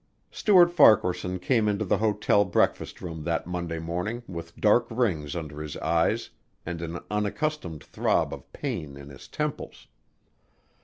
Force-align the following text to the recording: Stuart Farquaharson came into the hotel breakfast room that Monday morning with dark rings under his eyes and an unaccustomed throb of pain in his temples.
Stuart 0.31 0.71
Farquaharson 0.71 1.37
came 1.37 1.67
into 1.67 1.85
the 1.85 1.99
hotel 1.99 2.43
breakfast 2.43 3.01
room 3.03 3.23
that 3.25 3.45
Monday 3.45 3.77
morning 3.77 4.23
with 4.25 4.59
dark 4.59 4.87
rings 4.89 5.35
under 5.35 5.61
his 5.61 5.77
eyes 5.77 6.31
and 6.65 6.81
an 6.81 7.01
unaccustomed 7.11 7.83
throb 7.83 8.33
of 8.33 8.51
pain 8.51 8.97
in 8.97 9.09
his 9.09 9.27
temples. 9.27 9.85